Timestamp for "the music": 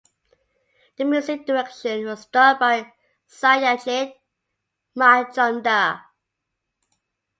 0.97-1.45